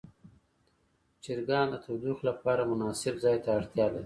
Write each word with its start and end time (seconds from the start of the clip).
چرګان 1.23 1.67
د 1.71 1.75
تودوخې 1.83 2.23
لپاره 2.29 2.61
مناسب 2.71 3.15
ځای 3.23 3.37
ته 3.43 3.49
اړتیا 3.57 3.85
لري. 3.93 3.99